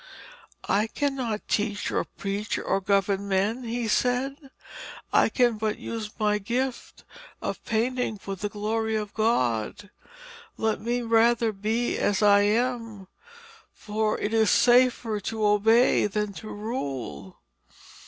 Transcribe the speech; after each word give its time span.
'I 0.67 0.87
cannot 0.87 1.47
teach 1.47 1.91
or 1.91 2.03
preach 2.05 2.57
or 2.57 2.81
govern 2.81 3.27
men,' 3.27 3.61
he 3.65 3.87
said, 3.87 4.35
'I 5.13 5.29
can 5.29 5.57
but 5.59 5.77
use 5.77 6.09
my 6.19 6.39
gift 6.39 7.03
of 7.39 7.63
painting 7.65 8.17
for 8.17 8.35
the 8.35 8.49
glory 8.49 8.95
of 8.95 9.13
God. 9.13 9.91
Let 10.57 10.81
me 10.81 11.03
rather 11.03 11.51
be 11.51 11.99
as 11.99 12.23
I 12.23 12.41
am, 12.41 13.09
for 13.71 14.17
it 14.19 14.33
is 14.33 14.49
safer 14.49 15.19
to 15.19 15.45
obey 15.45 16.07
than 16.07 16.33
to 16.33 16.47
rule.' 16.49 17.37